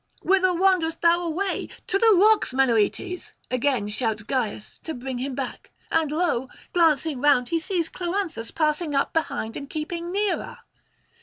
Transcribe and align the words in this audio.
'Whither 0.23 0.51
wanderest 0.51 1.01
thou 1.01 1.21
away? 1.23 1.69
to 1.85 1.99
the 1.99 2.11
rocks, 2.15 2.55
Menoetes!' 2.55 3.33
again 3.51 3.87
shouts 3.89 4.23
Gyas 4.23 4.79
to 4.81 4.95
bring 4.95 5.19
him 5.19 5.35
back; 5.35 5.69
and 5.91 6.11
lo! 6.11 6.47
glancing 6.73 7.21
round 7.21 7.49
he 7.49 7.59
sees 7.59 7.87
Cloanthus 7.87 8.49
passing 8.49 8.95
up 8.95 9.13
behind 9.13 9.55
and 9.55 9.69
keeping 9.69 10.11
nearer. 10.11 10.57